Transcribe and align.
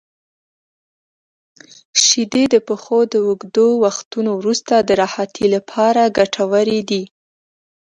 •شیدې 2.03 2.43
د 2.53 2.55
پښو 2.67 2.99
د 3.13 3.13
اوږدو 3.27 3.67
وختونو 3.83 4.31
وروسته 4.41 4.73
د 4.79 4.89
راحتۍ 5.01 5.45
لپاره 5.55 6.01
ګټورې 6.17 6.79
دي. 6.89 7.03